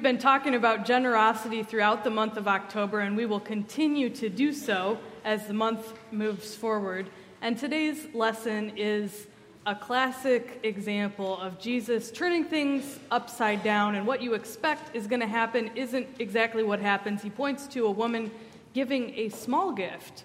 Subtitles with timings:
[0.00, 4.30] We've been talking about generosity throughout the month of October, and we will continue to
[4.30, 7.10] do so as the month moves forward.
[7.42, 9.26] And today's lesson is
[9.66, 15.20] a classic example of Jesus turning things upside down, and what you expect is going
[15.20, 17.20] to happen isn't exactly what happens.
[17.20, 18.30] He points to a woman
[18.72, 20.24] giving a small gift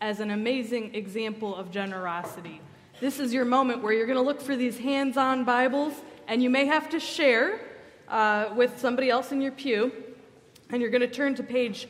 [0.00, 2.60] as an amazing example of generosity.
[2.98, 5.92] This is your moment where you're going to look for these hands on Bibles,
[6.26, 7.60] and you may have to share
[8.12, 9.90] uh, with somebody else in your pew,
[10.70, 11.88] and you're going to turn to page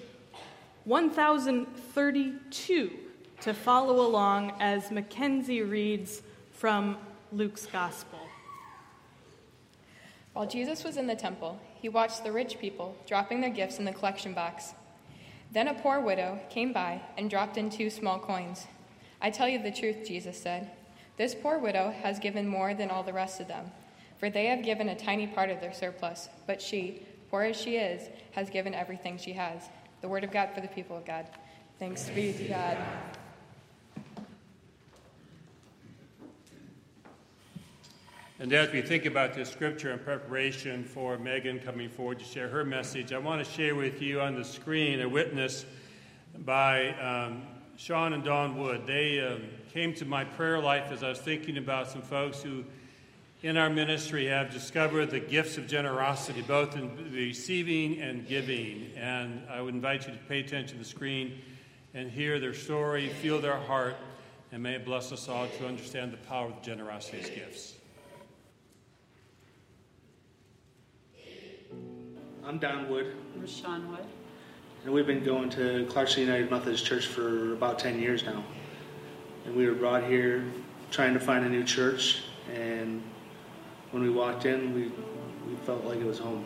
[0.84, 2.90] 1032
[3.40, 6.96] to follow along as Mackenzie reads from
[7.32, 8.20] Luke's Gospel.
[10.32, 13.84] While Jesus was in the temple, he watched the rich people dropping their gifts in
[13.84, 14.72] the collection box.
[15.50, 18.66] Then a poor widow came by and dropped in two small coins.
[19.20, 20.70] I tell you the truth, Jesus said.
[21.16, 23.72] This poor widow has given more than all the rest of them
[24.22, 27.74] for they have given a tiny part of their surplus, but she, poor as she
[27.74, 29.68] is, has given everything she has.
[30.00, 31.26] The word of God for the people of God.
[31.80, 32.78] Thanks be to God.
[38.38, 42.46] And as we think about this scripture in preparation for Megan coming forward to share
[42.46, 45.66] her message, I want to share with you on the screen a witness
[46.44, 47.42] by um,
[47.76, 48.86] Sean and Don Wood.
[48.86, 52.62] They um, came to my prayer life as I was thinking about some folks who
[53.42, 58.92] in our ministry have discovered the gifts of generosity, both in receiving and giving.
[58.96, 61.40] And I would invite you to pay attention to the screen
[61.92, 63.96] and hear their story, feel their heart,
[64.52, 67.74] and may it bless us all to understand the power of the generosity of gifts.
[72.44, 73.16] I'm Don Wood.
[73.34, 74.04] I'm Sean Wood.
[74.84, 78.44] And we've been going to Clarkston United Methodist Church for about 10 years now.
[79.46, 80.44] And we were brought here
[80.90, 83.02] trying to find a new church and
[83.92, 84.90] when we walked in, we,
[85.48, 86.44] we felt like it was home.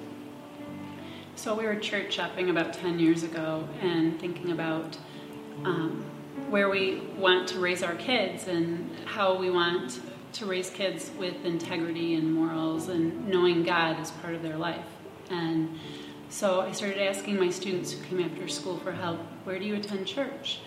[1.36, 4.98] So we were church shopping about 10 years ago and thinking about
[5.64, 6.04] um,
[6.50, 10.00] where we want to raise our kids and how we want
[10.32, 14.84] to raise kids with integrity and morals and knowing God as part of their life.
[15.30, 15.78] And
[16.28, 19.76] so I started asking my students who came after school for help, where do you
[19.76, 20.60] attend church?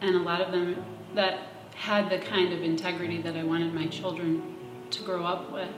[0.00, 0.84] And a lot of them
[1.14, 4.56] that had the kind of integrity that I wanted my children
[4.90, 5.70] to grow up with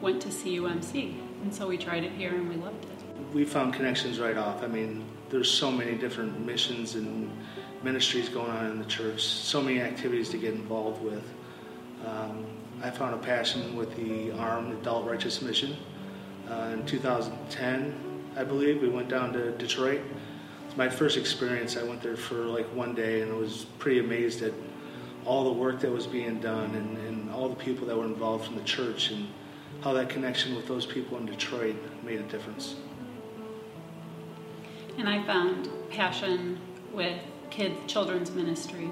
[0.00, 1.20] went to CUMC.
[1.42, 3.34] And so we tried it here and we loved it.
[3.34, 4.62] We found connections right off.
[4.62, 7.30] I mean, there's so many different missions and
[7.82, 11.24] ministries going on in the church, so many activities to get involved with.
[12.06, 12.46] Um,
[12.82, 15.76] I found a passion with the ARM, Adult Righteous Mission.
[16.48, 20.00] Uh, in 2010, I believe, we went down to Detroit.
[20.66, 21.76] It's my first experience.
[21.76, 24.52] I went there for like one day and was pretty amazed at
[25.24, 28.46] all the work that was being done and, and all the people that were involved
[28.46, 29.10] from the church.
[29.10, 29.28] And
[29.80, 32.76] how that connection with those people in Detroit made a difference.
[34.98, 36.58] And I found passion
[36.92, 37.18] with
[37.50, 38.90] kids, children's ministry.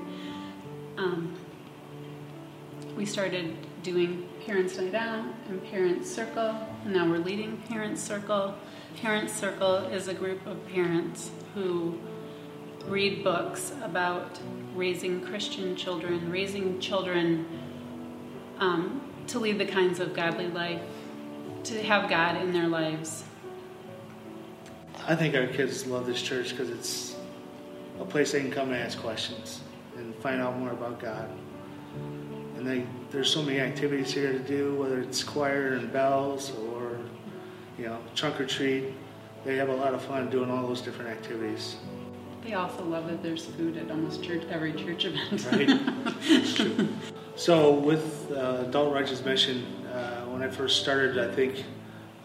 [0.97, 1.37] Um,
[2.97, 8.55] we started doing Parents Night Out and Parents Circle, and now we're leading Parents Circle.
[8.97, 11.99] Parents Circle is a group of parents who
[12.87, 14.39] read books about
[14.75, 17.47] raising Christian children, raising children
[18.59, 20.81] um, to lead the kinds of godly life,
[21.65, 23.25] to have God in their lives.
[25.07, 27.17] I think our kids love this church because it's
[28.01, 29.61] a place they can come and ask questions
[29.97, 31.29] and find out more about God.
[32.57, 36.99] And they, there's so many activities here to do, whether it's choir and bells or,
[37.79, 38.93] you know, trunk or treat.
[39.45, 41.77] They have a lot of fun doing all those different activities.
[42.43, 45.47] They also love that there's food at almost church every church event.
[45.53, 46.89] right.
[47.37, 51.67] So with uh, Adult Righteous Mission, uh, when I first started, I think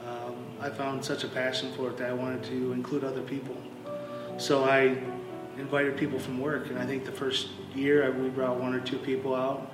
[0.07, 3.57] um, I found such a passion for it that I wanted to include other people.
[4.37, 4.97] So I
[5.57, 8.97] invited people from work, and I think the first year we brought one or two
[8.97, 9.73] people out,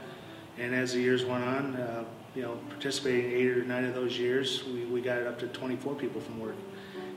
[0.57, 4.17] and as the years went on, uh, you know, participating eight or nine of those
[4.17, 6.55] years, we, we got it up to 24 people from work.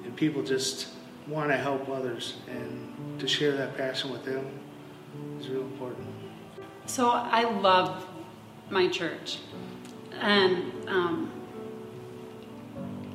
[0.05, 0.89] And people just
[1.27, 4.47] want to help others, and to share that passion with them
[5.39, 6.07] is real important.
[6.85, 8.05] So I love
[8.71, 9.39] my church.
[10.21, 11.33] And um,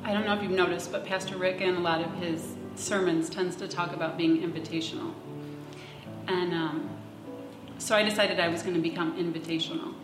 [0.04, 3.28] I don't know if you've noticed, but Pastor Rick in a lot of his sermons
[3.30, 5.12] tends to talk about being invitational.
[6.28, 6.90] And um,
[7.78, 9.94] so I decided I was going to become invitational.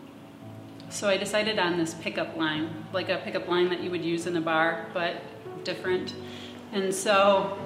[0.88, 4.26] So I decided on this pickup line, like a pickup line that you would use
[4.26, 5.22] in a bar, but
[5.64, 6.14] different.
[6.72, 7.58] And so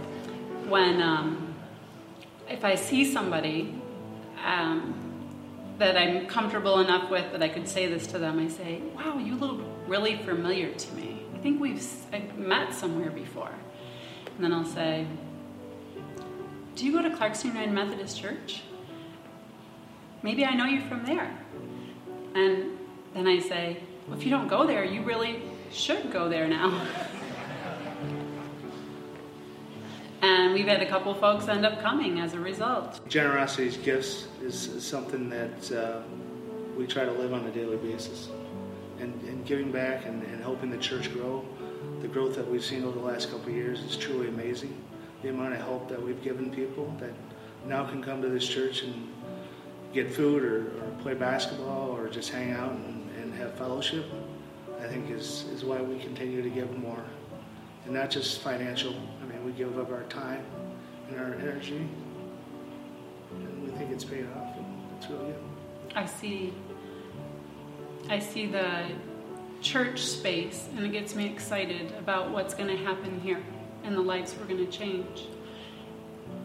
[0.69, 1.55] when, um,
[2.49, 3.81] if I see somebody,
[4.45, 5.06] um,
[5.79, 9.19] that I'm comfortable enough with that I could say this to them, I say, "Wow,
[9.19, 11.23] you look really familiar to me.
[11.35, 13.53] I think we've I've met somewhere before."
[14.37, 15.07] And then I'll say,
[16.75, 18.63] Do you go to Clarkston United Methodist Church?
[20.23, 21.39] Maybe I know you from there.
[22.35, 22.77] And
[23.15, 26.87] then I say, well, If you don't go there, you really should go there now.
[30.57, 33.07] we've had a couple folks end up coming as a result.
[33.11, 36.01] Generosity's gifts is, something that uh,
[36.79, 38.31] we try to live on a daily basis.
[38.99, 41.45] And, and giving back and, and, helping the church grow,
[42.01, 44.75] the growth that we've seen over the last couple years is truly amazing.
[45.21, 47.13] The amount of help that we've given people that
[47.67, 49.13] now can come to this church and
[49.93, 54.07] get food or, or play basketball or just hang out and, and have fellowship,
[54.81, 57.05] I think is, is why we continue to give more.
[57.85, 58.95] And not just financial,
[59.47, 60.45] we give of our time
[61.09, 61.89] and our energy,
[63.31, 64.67] and we think it's paid off, and
[64.99, 65.37] it's really good.
[65.95, 66.53] I see
[68.11, 68.85] I see the
[69.61, 73.43] church space and it gets me excited about what's going to happen here
[73.83, 75.27] and the lives we're going to change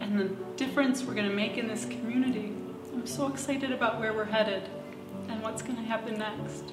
[0.00, 0.24] and the
[0.56, 2.52] difference we're going to make in this community.
[2.92, 4.68] I'm so excited about where we're headed
[5.28, 6.64] and what's going to happen next.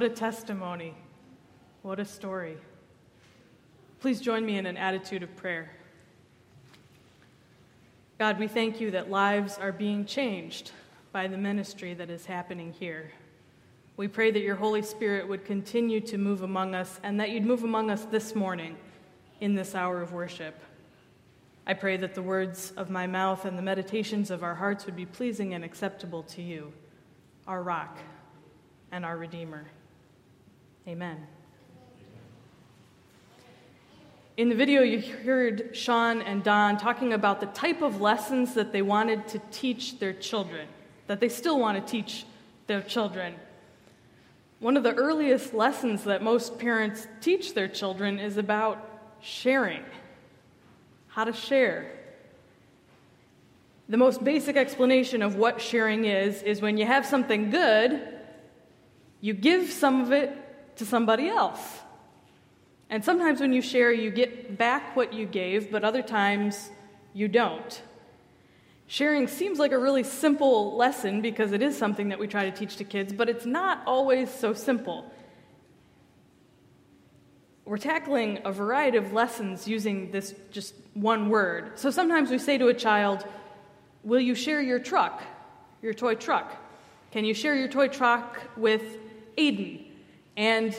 [0.00, 0.94] What a testimony.
[1.82, 2.56] What a story.
[4.00, 5.72] Please join me in an attitude of prayer.
[8.18, 10.72] God, we thank you that lives are being changed
[11.12, 13.12] by the ministry that is happening here.
[13.98, 17.44] We pray that your Holy Spirit would continue to move among us and that you'd
[17.44, 18.78] move among us this morning
[19.42, 20.58] in this hour of worship.
[21.66, 24.96] I pray that the words of my mouth and the meditations of our hearts would
[24.96, 26.72] be pleasing and acceptable to you,
[27.46, 27.98] our rock
[28.92, 29.66] and our Redeemer.
[30.88, 31.26] Amen.
[34.36, 38.72] In the video, you heard Sean and Don talking about the type of lessons that
[38.72, 40.66] they wanted to teach their children,
[41.06, 42.24] that they still want to teach
[42.66, 43.34] their children.
[44.60, 48.82] One of the earliest lessons that most parents teach their children is about
[49.20, 49.82] sharing,
[51.08, 51.92] how to share.
[53.90, 58.00] The most basic explanation of what sharing is is when you have something good,
[59.20, 60.34] you give some of it
[60.80, 61.60] to somebody else.
[62.88, 66.70] And sometimes when you share, you get back what you gave, but other times
[67.14, 67.82] you don't.
[68.88, 72.50] Sharing seems like a really simple lesson because it is something that we try to
[72.50, 75.04] teach to kids, but it's not always so simple.
[77.64, 81.78] We're tackling a variety of lessons using this just one word.
[81.78, 83.24] So sometimes we say to a child,
[84.02, 85.22] Will you share your truck,
[85.82, 86.56] your toy truck?
[87.12, 88.82] Can you share your toy truck with
[89.36, 89.89] Aiden?
[90.40, 90.74] And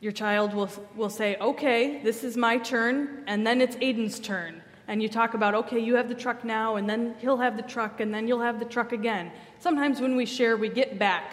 [0.00, 4.62] your child will, will say, Okay, this is my turn, and then it's Aiden's turn.
[4.86, 7.62] And you talk about, okay, you have the truck now, and then he'll have the
[7.62, 9.32] truck, and then you'll have the truck again.
[9.58, 11.32] Sometimes when we share, we get back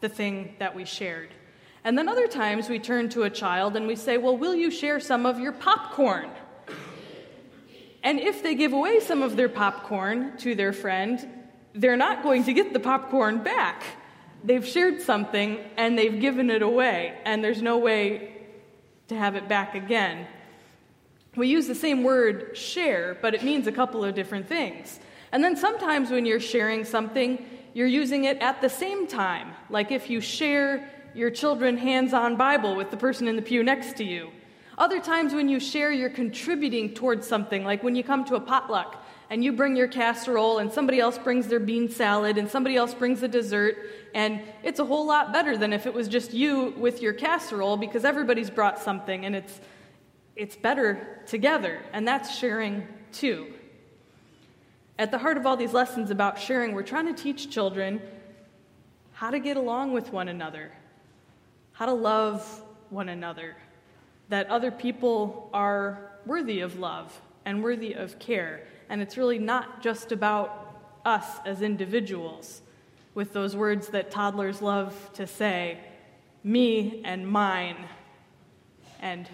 [0.00, 1.28] the thing that we shared.
[1.84, 4.72] And then other times we turn to a child and we say, Well, will you
[4.72, 6.30] share some of your popcorn?
[8.02, 11.24] And if they give away some of their popcorn to their friend,
[11.76, 13.84] they're not going to get the popcorn back
[14.46, 18.32] they've shared something and they've given it away, and there's no way
[19.08, 20.26] to have it back again.
[21.34, 24.98] We use the same word share, but it means a couple of different things.
[25.32, 29.52] And then sometimes when you're sharing something, you're using it at the same time.
[29.68, 33.62] Like if you share your children hands on Bible with the person in the pew
[33.62, 34.30] next to you.
[34.78, 38.40] Other times when you share, you're contributing towards something, like when you come to a
[38.40, 42.76] potluck and you bring your casserole and somebody else brings their bean salad and somebody
[42.76, 43.76] else brings a dessert
[44.14, 47.76] and it's a whole lot better than if it was just you with your casserole
[47.76, 49.60] because everybody's brought something and it's
[50.36, 53.46] it's better together and that's sharing too.
[54.98, 58.00] At the heart of all these lessons about sharing we're trying to teach children
[59.12, 60.70] how to get along with one another
[61.72, 63.56] how to love one another
[64.28, 69.82] that other people are worthy of love and worthy of care and it's really not
[69.82, 72.62] just about us as individuals,
[73.14, 75.78] with those words that toddlers love to say
[76.44, 77.76] me and mine.
[79.00, 79.28] And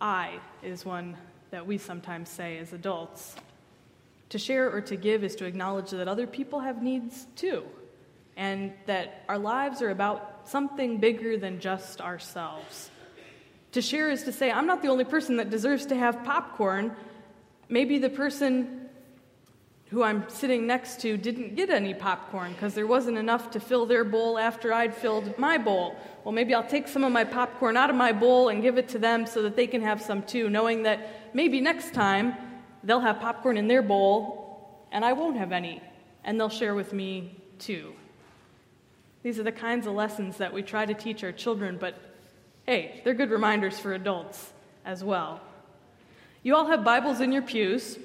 [0.00, 1.16] I is one
[1.50, 3.36] that we sometimes say as adults.
[4.30, 7.64] To share or to give is to acknowledge that other people have needs too,
[8.36, 12.90] and that our lives are about something bigger than just ourselves.
[13.72, 16.94] To share is to say, I'm not the only person that deserves to have popcorn.
[17.72, 18.90] Maybe the person
[19.88, 23.86] who I'm sitting next to didn't get any popcorn because there wasn't enough to fill
[23.86, 25.96] their bowl after I'd filled my bowl.
[26.22, 28.90] Well, maybe I'll take some of my popcorn out of my bowl and give it
[28.90, 32.34] to them so that they can have some too, knowing that maybe next time
[32.84, 35.80] they'll have popcorn in their bowl, and I won't have any,
[36.24, 37.94] and they'll share with me too.
[39.22, 41.94] These are the kinds of lessons that we try to teach our children, but
[42.66, 44.52] hey, they're good reminders for adults
[44.84, 45.40] as well.
[46.44, 48.00] You all have Bibles in your pews.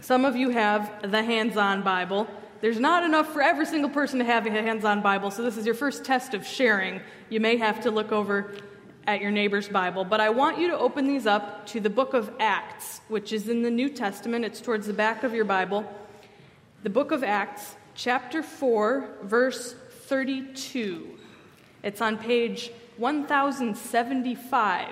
[0.00, 2.26] Some of you have the hands on Bible.
[2.60, 5.56] There's not enough for every single person to have a hands on Bible, so this
[5.56, 7.00] is your first test of sharing.
[7.28, 8.50] You may have to look over
[9.06, 12.12] at your neighbor's Bible, but I want you to open these up to the book
[12.12, 14.44] of Acts, which is in the New Testament.
[14.44, 15.84] It's towards the back of your Bible.
[16.82, 19.76] The book of Acts, chapter 4, verse
[20.08, 21.06] 32.
[21.84, 24.88] It's on page 1075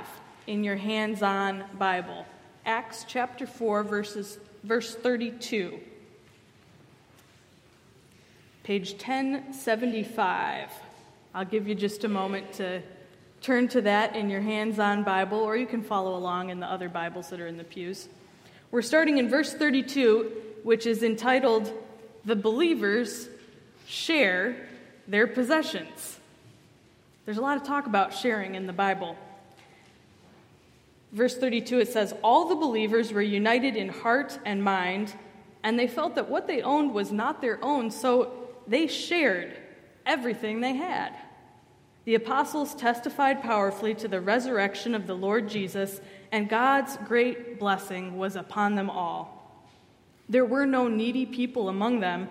[0.47, 2.25] in your hands on Bible.
[2.65, 5.81] Acts chapter 4, verses, verse 32.
[8.63, 10.69] Page 1075.
[11.35, 12.81] I'll give you just a moment to
[13.41, 16.67] turn to that in your hands on Bible, or you can follow along in the
[16.67, 18.09] other Bibles that are in the pews.
[18.71, 20.31] We're starting in verse 32,
[20.63, 21.73] which is entitled,
[22.25, 23.29] The Believers
[23.89, 24.69] Share
[25.09, 26.21] Their Possessions.
[27.25, 29.17] There's a lot of talk about sharing in the Bible.
[31.13, 35.13] Verse 32, it says, All the believers were united in heart and mind,
[35.63, 39.55] and they felt that what they owned was not their own, so they shared
[40.07, 41.15] everything they had.
[42.05, 46.01] The apostles testified powerfully to the resurrection of the Lord Jesus,
[46.33, 49.39] and God's great blessing was upon them all.
[50.29, 52.29] There were no needy people among them,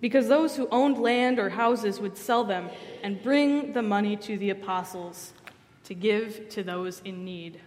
[0.00, 2.70] because those who owned land or houses would sell them
[3.02, 5.34] and bring the money to the apostles
[5.84, 7.60] to give to those in need.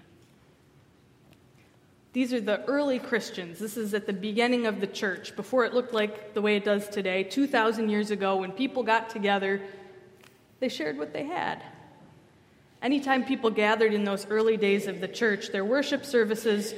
[2.14, 3.58] These are the early Christians.
[3.60, 6.66] This is at the beginning of the church, before it looked like the way it
[6.66, 7.24] does today.
[7.24, 9.62] 2,000 years ago, when people got together,
[10.60, 11.64] they shared what they had.
[12.82, 16.74] Anytime people gathered in those early days of the church, their worship services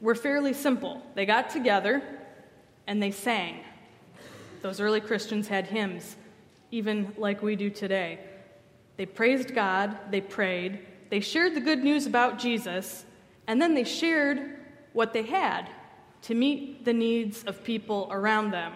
[0.00, 1.02] were fairly simple.
[1.14, 2.02] They got together
[2.86, 3.60] and they sang.
[4.62, 6.16] Those early Christians had hymns,
[6.70, 8.20] even like we do today.
[8.96, 13.04] They praised God, they prayed, they shared the good news about Jesus,
[13.46, 14.57] and then they shared
[14.92, 15.68] what they had
[16.22, 18.72] to meet the needs of people around them,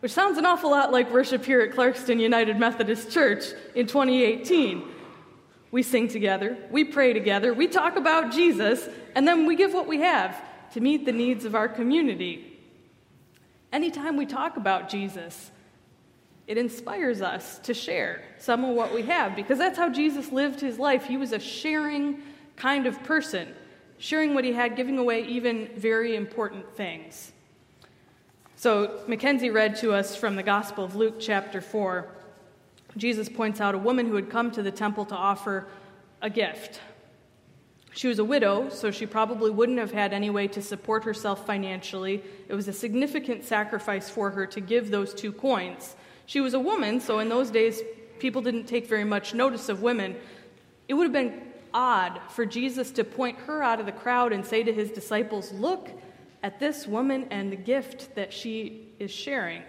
[0.00, 3.44] which sounds an awful lot like worship here at Clarkston United Methodist Church
[3.74, 4.84] in 2018.
[5.70, 9.88] We sing together, we pray together, we talk about Jesus, and then we give what
[9.88, 10.40] we have
[10.74, 12.60] to meet the needs of our community.
[13.72, 15.50] Anytime we talk about Jesus,
[16.46, 20.60] it inspires us to share some of what we have because that's how Jesus lived
[20.60, 21.06] his life.
[21.06, 22.22] He was a sharing
[22.56, 23.48] kind of person
[23.98, 27.32] sharing what he had, giving away even very important things.
[28.56, 32.08] So, Mackenzie read to us from the Gospel of Luke, chapter 4.
[32.96, 35.66] Jesus points out a woman who had come to the temple to offer
[36.22, 36.80] a gift.
[37.92, 41.46] She was a widow, so she probably wouldn't have had any way to support herself
[41.46, 42.22] financially.
[42.48, 45.94] It was a significant sacrifice for her to give those two coins.
[46.26, 47.82] She was a woman, so in those days,
[48.18, 50.16] people didn't take very much notice of women.
[50.88, 51.40] It would have been
[51.74, 55.52] odd for Jesus to point her out of the crowd and say to his disciples,
[55.52, 55.90] Look
[56.42, 59.62] at this woman and the gift that she is sharing.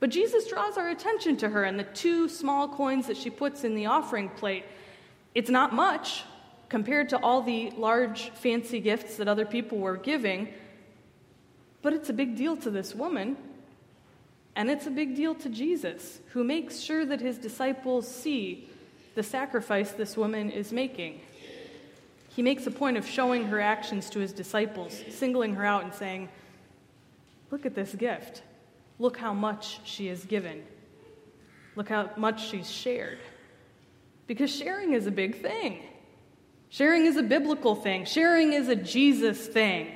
[0.00, 3.64] But Jesus draws our attention to her and the two small coins that she puts
[3.64, 4.64] in the offering plate.
[5.34, 6.24] It's not much
[6.68, 10.48] compared to all the large, fancy gifts that other people were giving,
[11.82, 13.36] but it's a big deal to this woman.
[14.56, 18.68] And it's a big deal to Jesus, who makes sure that his disciples see
[19.14, 21.20] the sacrifice this woman is making.
[22.28, 25.94] He makes a point of showing her actions to his disciples, singling her out and
[25.94, 26.28] saying,
[27.50, 28.42] Look at this gift.
[28.98, 30.64] Look how much she has given.
[31.76, 33.18] Look how much she's shared.
[34.26, 35.82] Because sharing is a big thing.
[36.70, 38.04] Sharing is a biblical thing.
[38.04, 39.88] Sharing is a Jesus thing.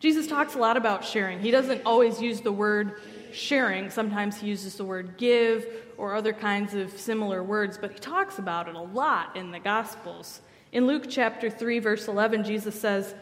[0.00, 1.40] Jesus talks a lot about sharing.
[1.40, 3.00] He doesn't always use the word
[3.32, 3.90] sharing.
[3.90, 5.66] Sometimes he uses the word give
[6.00, 9.58] or other kinds of similar words, but he talks about it a lot in the
[9.58, 10.40] Gospels.
[10.72, 13.14] In Luke chapter 3, verse 11, Jesus says,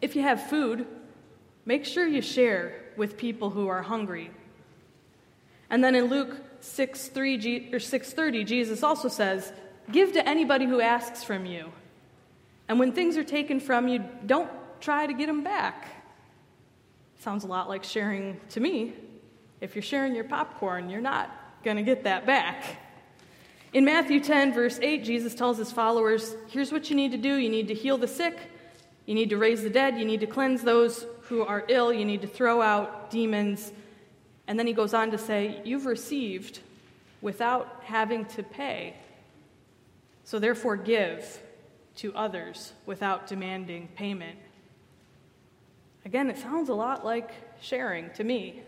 [0.00, 0.86] If you have food,
[1.66, 4.30] make sure you share with people who are hungry.
[5.70, 7.34] And then in Luke 6, 3,
[7.72, 9.52] or 6.30, Jesus also says,
[9.90, 11.72] Give to anybody who asks from you.
[12.68, 15.88] And when things are taken from you, don't try to get them back.
[17.18, 18.92] Sounds a lot like sharing to me.
[19.60, 22.78] If you're sharing your popcorn, you're not going to get that back.
[23.72, 27.36] In Matthew 10, verse 8, Jesus tells his followers here's what you need to do
[27.36, 28.38] you need to heal the sick,
[29.06, 32.04] you need to raise the dead, you need to cleanse those who are ill, you
[32.04, 33.72] need to throw out demons.
[34.46, 36.60] And then he goes on to say, You've received
[37.22, 38.94] without having to pay.
[40.24, 41.40] So therefore, give
[41.96, 44.38] to others without demanding payment.
[46.04, 48.62] Again, it sounds a lot like sharing to me,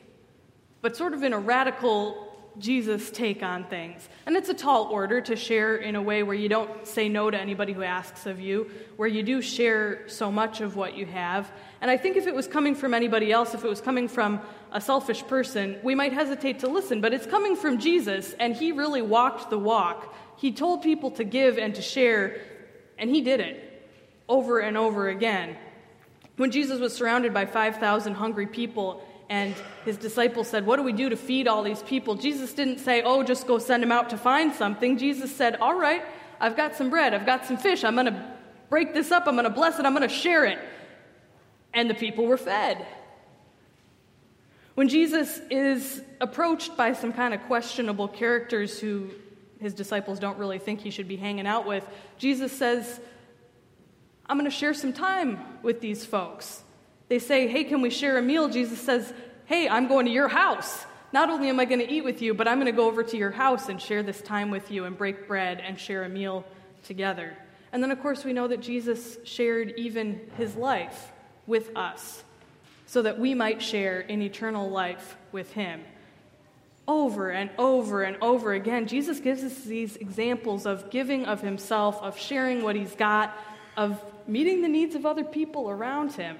[0.80, 4.08] but sort of in a radical Jesus take on things.
[4.26, 7.30] And it's a tall order to share in a way where you don't say no
[7.30, 11.06] to anybody who asks of you, where you do share so much of what you
[11.06, 11.50] have.
[11.80, 14.40] And I think if it was coming from anybody else, if it was coming from
[14.72, 17.00] a selfish person, we might hesitate to listen.
[17.00, 20.14] But it's coming from Jesus, and he really walked the walk.
[20.36, 22.40] He told people to give and to share,
[22.98, 23.82] and he did it
[24.28, 25.56] over and over again.
[26.36, 30.92] When Jesus was surrounded by 5,000 hungry people, and his disciples said, What do we
[30.92, 32.14] do to feed all these people?
[32.14, 34.96] Jesus didn't say, Oh, just go send them out to find something.
[34.96, 36.04] Jesus said, All right,
[36.38, 38.36] I've got some bread, I've got some fish, I'm going to
[38.70, 40.60] break this up, I'm going to bless it, I'm going to share it.
[41.72, 42.86] And the people were fed.
[44.76, 49.10] When Jesus is approached by some kind of questionable characters who
[49.58, 51.84] his disciples don't really think he should be hanging out with,
[52.18, 53.00] Jesus says,
[54.26, 56.63] I'm going to share some time with these folks.
[57.14, 58.48] They say, Hey, can we share a meal?
[58.48, 59.14] Jesus says,
[59.46, 60.84] Hey, I'm going to your house.
[61.12, 63.04] Not only am I going to eat with you, but I'm going to go over
[63.04, 66.08] to your house and share this time with you and break bread and share a
[66.08, 66.44] meal
[66.82, 67.36] together.
[67.72, 71.12] And then, of course, we know that Jesus shared even his life
[71.46, 72.24] with us
[72.86, 75.82] so that we might share in eternal life with him.
[76.88, 82.02] Over and over and over again, Jesus gives us these examples of giving of himself,
[82.02, 83.38] of sharing what he's got,
[83.76, 86.38] of meeting the needs of other people around him.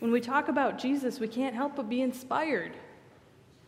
[0.00, 2.72] When we talk about Jesus, we can't help but be inspired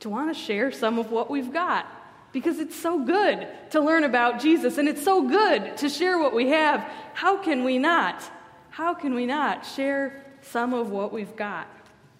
[0.01, 1.87] to want to share some of what we've got
[2.33, 6.35] because it's so good to learn about Jesus and it's so good to share what
[6.35, 6.81] we have.
[7.15, 8.23] How can we not?
[8.71, 11.69] How can we not share some of what we've got?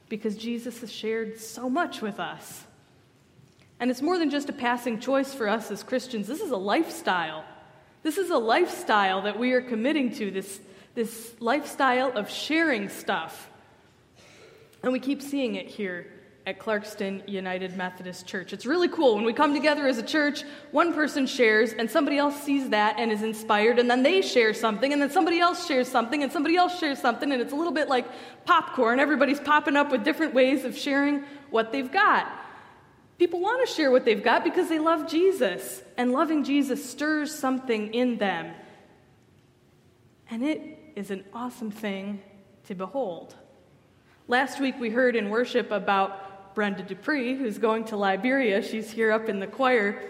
[0.09, 2.65] Because Jesus has shared so much with us.
[3.81, 6.27] And it's more than just a passing choice for us as Christians.
[6.29, 7.45] This is a lifestyle.
[8.03, 10.61] This is a lifestyle that we are committing to, this,
[10.95, 13.49] this lifestyle of sharing stuff.
[14.83, 16.07] And we keep seeing it here
[16.45, 18.53] at Clarkston United Methodist Church.
[18.53, 19.15] It's really cool.
[19.15, 20.43] When we come together as a church,
[20.73, 24.53] one person shares, and somebody else sees that and is inspired, and then they share
[24.53, 27.57] something, and then somebody else shares something, and somebody else shares something, and it's a
[27.57, 28.07] little bit like
[28.45, 28.99] popcorn.
[28.99, 32.29] Everybody's popping up with different ways of sharing what they've got.
[33.19, 37.33] People want to share what they've got because they love Jesus, and loving Jesus stirs
[37.33, 38.53] something in them.
[40.29, 42.21] And it is an awesome thing
[42.65, 43.37] to behold.
[44.29, 48.63] Last week we heard in worship about Brenda Dupree, who's going to Liberia.
[48.63, 50.01] She's here up in the choir.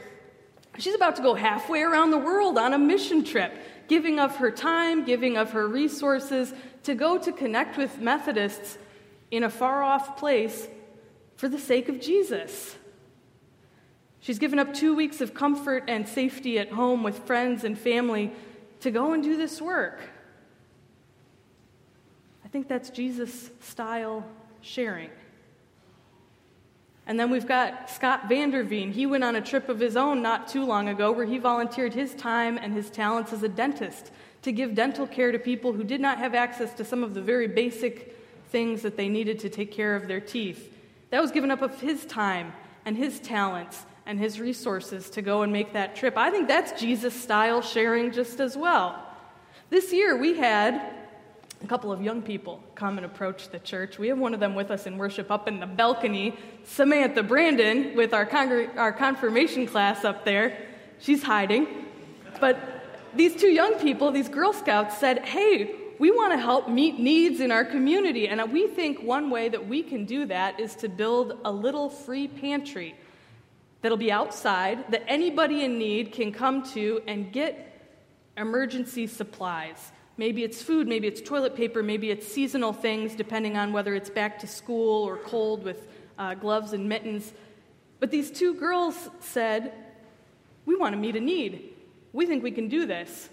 [0.78, 3.54] She's about to go halfway around the world on a mission trip,
[3.88, 8.76] giving of her time, giving of her resources to go to connect with Methodists
[9.30, 10.68] in a far off place
[11.36, 12.76] for the sake of Jesus.
[14.20, 18.30] She's given up two weeks of comfort and safety at home with friends and family
[18.80, 20.00] to go and do this work
[22.52, 24.24] think that's Jesus style
[24.60, 25.08] sharing.
[27.06, 28.92] And then we've got Scott Vanderveen.
[28.92, 31.94] He went on a trip of his own not too long ago where he volunteered
[31.94, 34.12] his time and his talents as a dentist
[34.42, 37.22] to give dental care to people who did not have access to some of the
[37.22, 38.16] very basic
[38.50, 40.76] things that they needed to take care of their teeth.
[41.08, 42.52] That was given up of his time
[42.84, 46.18] and his talents and his resources to go and make that trip.
[46.18, 49.02] I think that's Jesus style sharing just as well.
[49.70, 51.01] This year we had
[51.62, 53.98] a couple of young people come and approach the church.
[53.98, 57.94] We have one of them with us in worship up in the balcony, Samantha Brandon,
[57.94, 58.28] with our,
[58.76, 60.58] our confirmation class up there.
[60.98, 61.66] She's hiding.
[62.40, 62.58] But
[63.14, 67.40] these two young people, these Girl Scouts, said, Hey, we want to help meet needs
[67.40, 68.26] in our community.
[68.26, 71.88] And we think one way that we can do that is to build a little
[71.88, 72.96] free pantry
[73.82, 77.68] that'll be outside that anybody in need can come to and get
[78.36, 79.92] emergency supplies.
[80.22, 84.08] Maybe it's food, maybe it's toilet paper, maybe it's seasonal things, depending on whether it's
[84.08, 87.32] back to school or cold with uh, gloves and mittens.
[87.98, 89.72] But these two girls said,
[90.64, 91.74] We want to meet a need.
[92.12, 93.30] We think we can do this.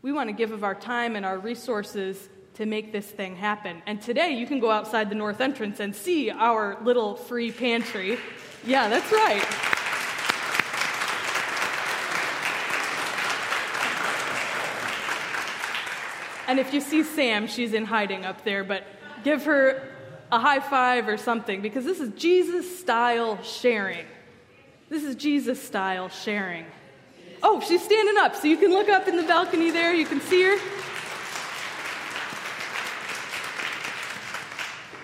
[0.00, 3.82] We want to give of our time and our resources to make this thing happen.
[3.84, 8.16] And today you can go outside the north entrance and see our little free pantry.
[8.64, 9.75] Yeah, that's right.
[16.46, 18.84] And if you see Sam, she's in hiding up there, but
[19.24, 19.82] give her
[20.30, 24.06] a high five or something because this is Jesus style sharing.
[24.88, 26.66] This is Jesus style sharing.
[27.42, 29.92] Oh, she's standing up, so you can look up in the balcony there.
[29.92, 30.56] You can see her.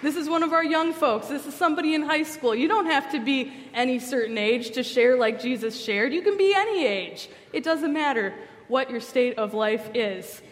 [0.02, 1.28] This is one of our young folks.
[1.28, 2.55] This is somebody in high school.
[2.55, 6.12] You don't have to be any certain age to share like Jesus shared.
[6.12, 7.28] You can be any age.
[7.52, 8.35] It doesn't matter
[8.66, 10.42] what your state of life is.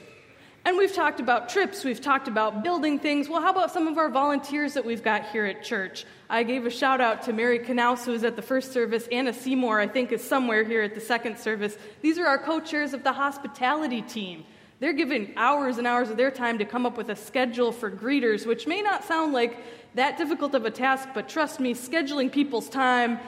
[0.65, 3.29] And we've talked about trips, we've talked about building things.
[3.29, 6.05] Well, how about some of our volunteers that we've got here at church?
[6.29, 9.09] I gave a shout out to Mary Knaus, who was at the first service.
[9.11, 11.79] Anna Seymour, I think, is somewhere here at the second service.
[12.03, 14.45] These are our co chairs of the hospitality team.
[14.81, 17.91] They're giving hours and hours of their time to come up with a schedule for
[17.91, 19.57] greeters, which may not sound like
[19.95, 23.19] that difficult of a task, but trust me, scheduling people's time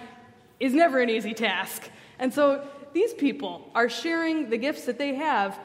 [0.61, 1.91] is never an easy task.
[2.19, 5.59] And so these people are sharing the gifts that they have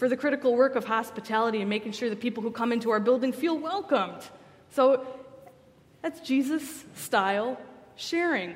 [0.00, 3.00] for the critical work of hospitality and making sure the people who come into our
[3.00, 4.22] building feel welcomed.
[4.70, 5.06] So
[6.00, 7.60] that's Jesus style
[7.96, 8.54] sharing.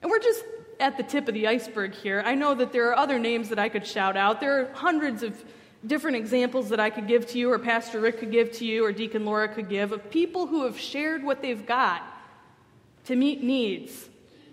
[0.00, 0.44] And we're just
[0.78, 2.22] at the tip of the iceberg here.
[2.24, 4.38] I know that there are other names that I could shout out.
[4.38, 5.44] There are hundreds of
[5.84, 8.84] different examples that I could give to you, or Pastor Rick could give to you,
[8.84, 12.04] or Deacon Laura could give of people who have shared what they've got
[13.06, 14.08] to meet needs,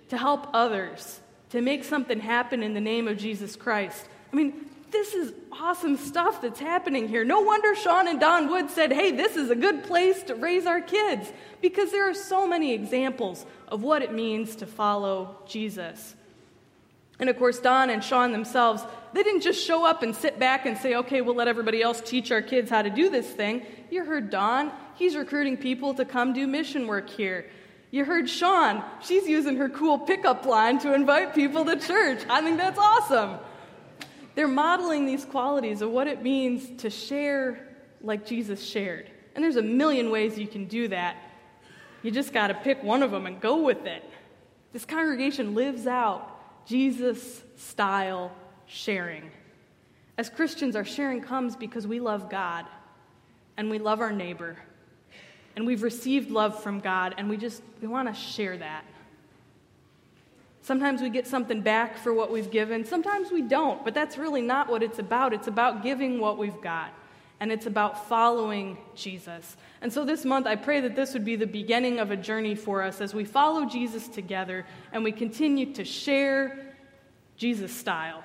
[0.09, 1.19] to help others,
[1.51, 4.07] to make something happen in the name of Jesus Christ.
[4.33, 7.25] I mean, this is awesome stuff that's happening here.
[7.25, 10.65] No wonder Sean and Don Wood said, hey, this is a good place to raise
[10.65, 11.31] our kids,
[11.61, 16.15] because there are so many examples of what it means to follow Jesus.
[17.19, 20.65] And of course, Don and Sean themselves, they didn't just show up and sit back
[20.65, 23.65] and say, okay, we'll let everybody else teach our kids how to do this thing.
[23.89, 27.49] You heard Don, he's recruiting people to come do mission work here.
[27.91, 32.23] You heard Sean, she's using her cool pickup line to invite people to church.
[32.29, 33.39] I think that's awesome.
[34.35, 37.67] They're modeling these qualities of what it means to share
[38.01, 39.09] like Jesus shared.
[39.33, 41.17] And there's a million ways you can do that.
[42.03, 44.03] You just got to pick one of them and go with it.
[44.73, 48.31] This congregation lives out Jesus style
[48.65, 49.31] sharing.
[50.17, 52.65] As Christians, our sharing comes because we love God
[53.57, 54.57] and we love our neighbor.
[55.55, 58.85] And we've received love from God and we just we want to share that.
[60.65, 64.41] Sometimes we get something back for what we've given, sometimes we don't, but that's really
[64.41, 65.31] not what it's about.
[65.31, 66.91] It's about giving what we've got,
[67.39, 69.57] and it's about following Jesus.
[69.83, 72.55] And so this month, I pray that this would be the beginning of a journey
[72.55, 76.73] for us as we follow Jesus together and we continue to share
[77.37, 78.23] Jesus style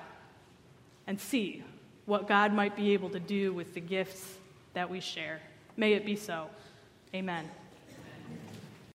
[1.05, 1.63] and see
[2.07, 4.25] what God might be able to do with the gifts
[4.73, 5.41] that we share.
[5.77, 6.47] May it be so.
[7.13, 7.47] Amen.